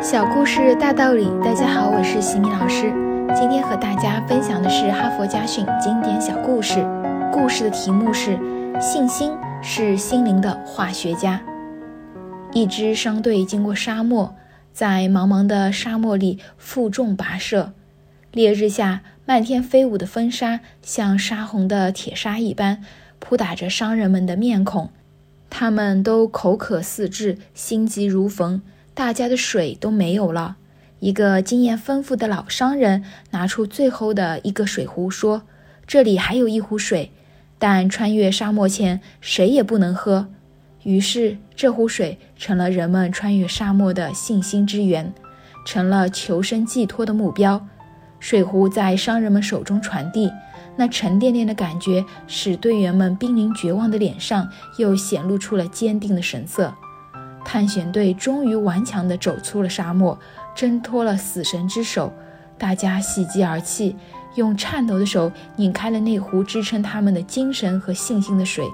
[0.00, 2.82] 小故事大道理，大家好，我是西米老师。
[3.34, 6.86] 今天和大家分享的是哈佛家训经典小故事。
[7.32, 8.38] 故事的题目是
[8.80, 11.42] “信心是心灵的化学家”。
[12.54, 14.36] 一支商队经过沙漠，
[14.72, 17.72] 在茫茫的沙漠里负重跋涉。
[18.30, 22.84] 烈日下，漫天飞舞的风沙像杀红的铁砂一般
[23.18, 24.90] 扑打着商人们的面孔，
[25.50, 28.62] 他们都口渴似炙，心急如焚。
[28.98, 30.56] 大家的水都没有了。
[30.98, 35.42] 一个经验丰富的老商人拿出最后的一个水壶，说
[35.86, 37.12] ：“这里还有一壶水，
[37.60, 40.26] 但穿越沙漠前谁也不能喝。”
[40.82, 45.14] 于是，这壶水成了人们穿越沙漠的信心之源，
[45.64, 47.64] 成了求生寄托的目标。
[48.18, 50.28] 水壶在商人们手中传递，
[50.74, 56.74] 那沉甸甸的感觉使队员们濒临绝望的脸上又显露出了坚定的神色。
[57.50, 60.18] 探险队终于顽强地走出了沙漠，
[60.54, 62.12] 挣脱了死神之手。
[62.58, 63.96] 大家喜极而泣，
[64.34, 68.66] 用颤抖的手拧开了那壶支撑他们的精神和信心的水。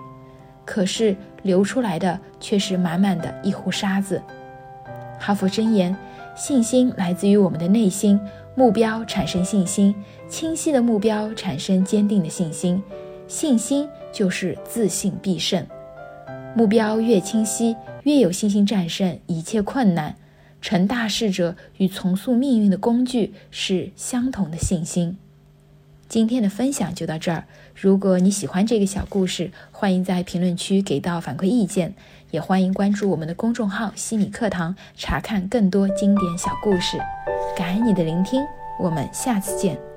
[0.64, 4.20] 可是流出来的却是满满的一壶沙子。
[5.20, 5.96] 哈佛箴言：
[6.34, 8.20] 信心来自于我们的内心，
[8.56, 9.94] 目标产生信心，
[10.28, 12.82] 清晰的目标产生坚定的信心，
[13.28, 15.64] 信心就是自信必胜。
[16.56, 17.76] 目标越清晰。
[18.04, 20.16] 越有信心战胜一切困难，
[20.62, 25.18] 成大事者与重塑命运的工具是相同的信心。
[26.06, 27.44] 今天的分享就到这儿。
[27.74, 31.94] 如果你喜欢这个小故事，欢迎在评论区给到反馈意见，
[32.30, 36.98] 也欢迎关注我们的公众号“西米课堂”，查看更多经典小故事。
[37.56, 38.40] 感恩你的聆听，
[38.78, 39.93] 我们下次见。